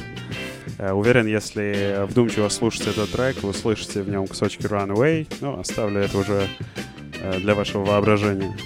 Э, 0.79 0.91
уверен, 0.91 1.27
если 1.27 2.05
вдумчиво 2.07 2.49
слушать 2.49 2.89
этот 2.89 3.13
трек, 3.13 3.41
вы 3.43 3.51
услышите 3.51 4.03
в 4.03 4.09
нем 4.09 4.27
кусочки 4.27 4.63
Runaway, 4.63 5.29
но 5.41 5.53
ну, 5.53 5.61
оставлю 5.61 6.01
это 6.01 6.19
уже 6.19 6.49
э, 7.21 7.39
для 7.39 7.55
вашего 7.55 7.85
воображения. 7.85 8.57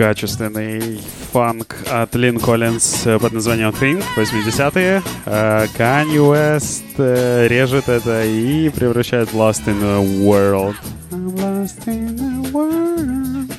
качественный 0.00 0.98
фанк 1.30 1.76
от 1.90 2.14
Лин 2.14 2.40
Коллинз 2.40 3.06
э, 3.06 3.18
под 3.18 3.34
названием 3.34 3.68
Think, 3.68 4.02
80-е. 4.16 5.02
Э, 5.26 5.66
Kanye 5.76 6.16
West 6.16 6.94
э, 6.96 7.46
режет 7.46 7.86
это 7.90 8.24
и 8.24 8.70
превращает 8.70 9.30
в 9.30 9.36
Lost 9.36 9.66
in 9.66 9.78
the 9.78 10.24
World. 10.24 10.74
I'm 11.10 11.36
lost 11.36 11.86
in 11.86 12.16
the 12.16 12.50
world. 12.50 13.52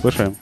Слушаем. 0.00 0.34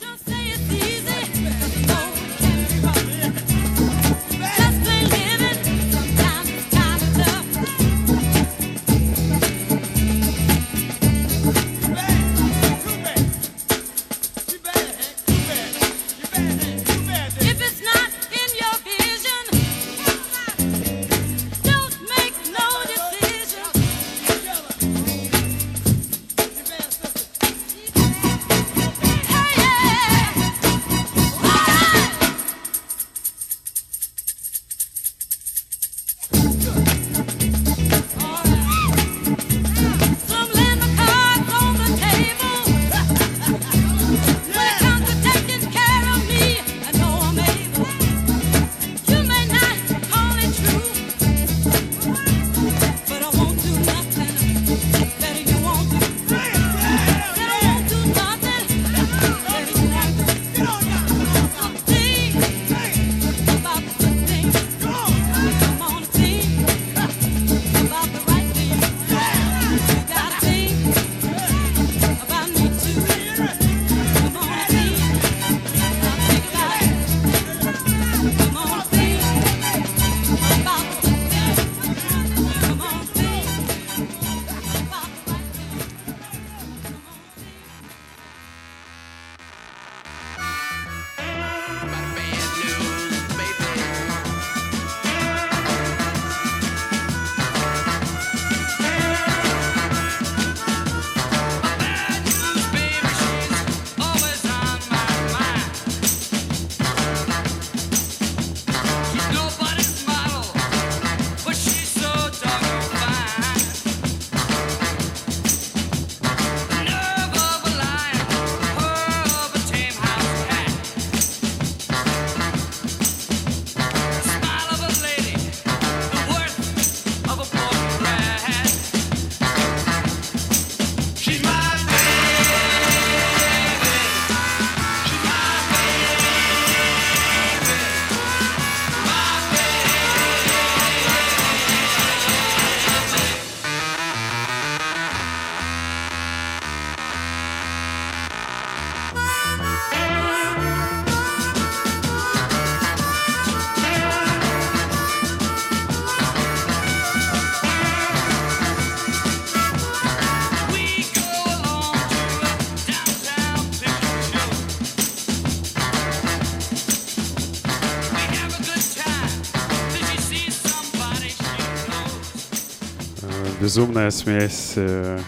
безумная 173.69 174.11
смесь 174.11 174.73
э, 174.77 175.21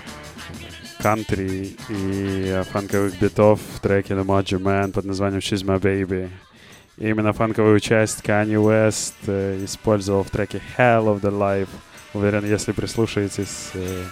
кантри 0.98 1.76
и 1.90 2.62
фанковых 2.70 3.20
битов 3.20 3.60
в 3.74 3.80
треке 3.80 4.14
The 4.14 4.24
Magic 4.24 4.58
Man 4.58 4.92
под 4.92 5.04
названием 5.04 5.40
She's 5.40 5.62
My 5.62 5.78
Baby. 5.78 6.30
И 6.96 7.10
именно 7.10 7.34
фанковую 7.34 7.78
часть 7.80 8.20
Kanye 8.22 8.56
West 8.56 9.12
э, 9.26 9.62
использовал 9.62 10.24
в 10.24 10.30
треке 10.30 10.62
Hell 10.78 11.04
of 11.04 11.20
the 11.20 11.30
Life. 11.30 11.68
Уверен, 12.14 12.46
если 12.46 12.72
прислушаетесь, 12.72 13.72
э, 13.74 14.04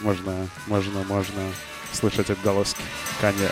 можно, 0.00 0.32
можно, 0.66 1.02
можно 1.06 1.42
слышать 1.92 2.30
отголоски 2.30 2.80
Kanye. 3.20 3.50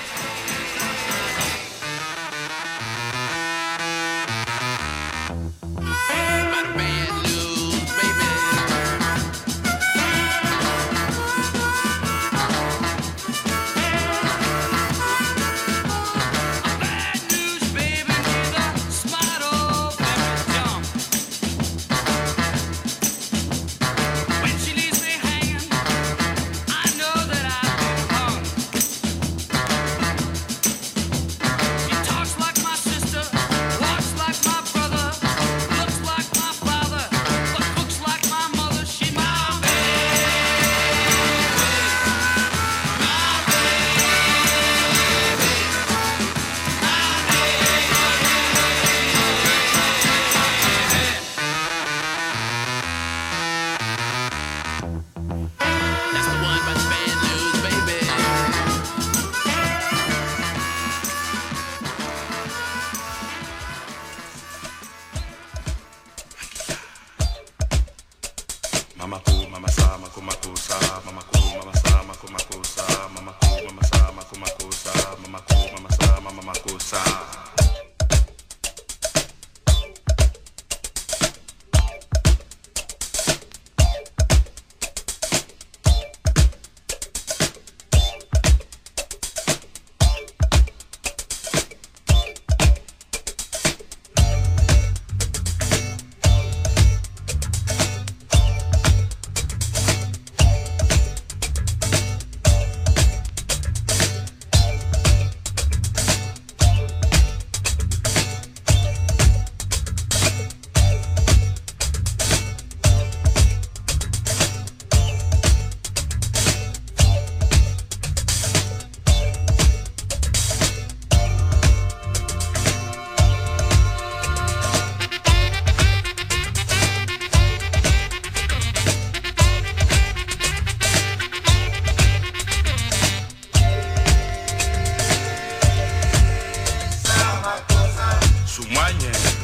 su 138.53 138.63
maña. 138.69 139.42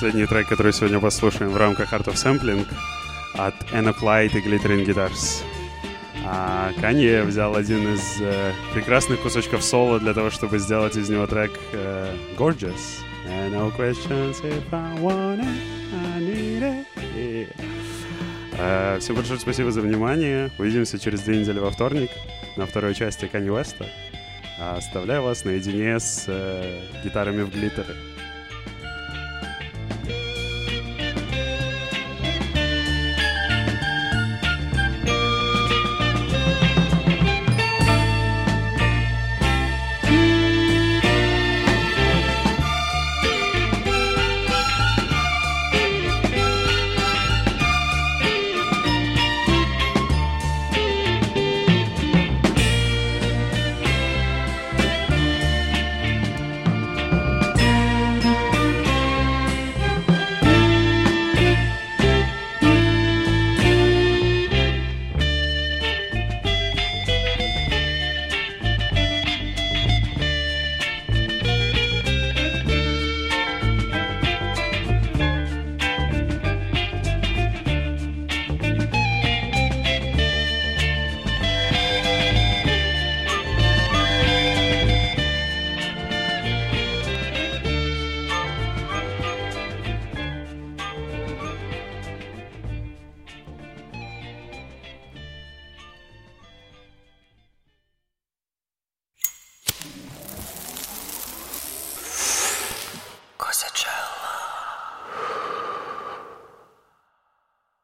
Последний 0.00 0.24
трек, 0.24 0.48
который 0.48 0.72
сегодня 0.72 0.98
послушаем 0.98 1.50
в 1.50 1.58
рамках 1.58 1.92
Art 1.92 2.06
of 2.06 2.14
Sampling 2.14 2.66
от 3.34 3.54
Enoplight 3.70 4.30
и 4.30 4.40
Glittering 4.40 4.86
Guitars. 4.86 5.42
А 6.24 6.72
Канье 6.80 7.22
взял 7.24 7.54
один 7.54 7.92
из 7.92 8.18
э, 8.18 8.52
прекрасных 8.72 9.20
кусочков 9.20 9.62
соло 9.62 10.00
для 10.00 10.14
того, 10.14 10.30
чтобы 10.30 10.58
сделать 10.58 10.96
из 10.96 11.10
него 11.10 11.26
трек 11.26 11.50
э, 11.74 12.16
Gorgeous. 12.38 13.02
And 13.28 13.52
no 13.52 13.70
questions 13.76 14.42
if 14.42 14.72
I 14.72 14.98
want 14.98 15.40
it, 15.40 15.46
I 15.92 16.22
need 16.22 16.62
it. 16.62 17.54
Э, 18.56 18.96
Всем 19.00 19.16
большое 19.16 19.38
спасибо 19.38 19.70
за 19.70 19.82
внимание. 19.82 20.50
Увидимся 20.58 20.98
через 20.98 21.20
две 21.20 21.40
недели 21.40 21.58
во 21.58 21.70
вторник 21.70 22.08
на 22.56 22.64
второй 22.64 22.94
части 22.94 23.26
Канье 23.26 23.52
Уэста. 23.52 23.84
Оставляю 24.58 25.24
вас 25.24 25.44
наедине 25.44 26.00
с 26.00 26.24
э, 26.26 26.80
гитарами 27.04 27.42
в 27.42 27.50
глиттере. 27.50 28.09